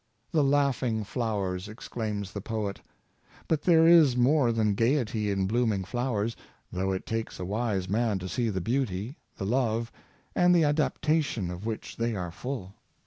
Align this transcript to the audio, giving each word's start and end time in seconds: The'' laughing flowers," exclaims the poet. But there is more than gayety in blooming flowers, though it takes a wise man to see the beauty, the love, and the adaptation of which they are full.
The'' 0.31 0.43
laughing 0.61 1.03
flowers," 1.03 1.67
exclaims 1.69 2.33
the 2.33 2.41
poet. 2.41 2.81
But 3.47 3.61
there 3.61 3.85
is 3.85 4.17
more 4.17 4.51
than 4.51 4.73
gayety 4.73 5.29
in 5.29 5.45
blooming 5.45 5.83
flowers, 5.83 6.35
though 6.71 6.91
it 6.91 7.05
takes 7.05 7.39
a 7.39 7.45
wise 7.45 7.87
man 7.87 8.17
to 8.17 8.27
see 8.27 8.49
the 8.49 8.61
beauty, 8.61 9.17
the 9.37 9.45
love, 9.45 9.91
and 10.35 10.55
the 10.55 10.63
adaptation 10.63 11.51
of 11.51 11.67
which 11.67 11.97
they 11.97 12.15
are 12.15 12.31
full. 12.31 12.73